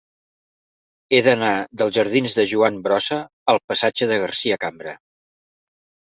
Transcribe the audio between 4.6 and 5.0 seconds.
Cambra.